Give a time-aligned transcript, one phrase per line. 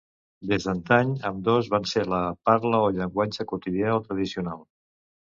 [0.51, 4.65] Des d'antany ambdós van ser la parla o llenguatge quotidià o tradicional.